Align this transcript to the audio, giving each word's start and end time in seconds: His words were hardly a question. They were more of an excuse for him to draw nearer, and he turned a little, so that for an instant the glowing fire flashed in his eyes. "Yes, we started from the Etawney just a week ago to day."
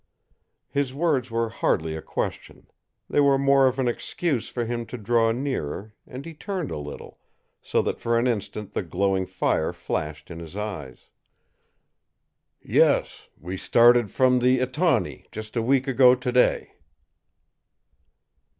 His 0.71 0.95
words 0.95 1.29
were 1.29 1.49
hardly 1.49 1.95
a 1.95 2.01
question. 2.01 2.65
They 3.07 3.19
were 3.19 3.37
more 3.37 3.67
of 3.67 3.77
an 3.77 3.87
excuse 3.87 4.49
for 4.49 4.65
him 4.65 4.83
to 4.87 4.97
draw 4.97 5.31
nearer, 5.31 5.93
and 6.07 6.25
he 6.25 6.33
turned 6.33 6.71
a 6.71 6.79
little, 6.79 7.19
so 7.61 7.83
that 7.83 7.99
for 7.99 8.17
an 8.17 8.25
instant 8.25 8.71
the 8.73 8.81
glowing 8.81 9.27
fire 9.27 9.71
flashed 9.71 10.31
in 10.31 10.39
his 10.39 10.57
eyes. 10.57 11.11
"Yes, 12.63 13.27
we 13.37 13.57
started 13.57 14.09
from 14.09 14.39
the 14.39 14.57
Etawney 14.59 15.27
just 15.31 15.55
a 15.55 15.61
week 15.61 15.87
ago 15.87 16.15
to 16.15 16.31
day." 16.31 16.73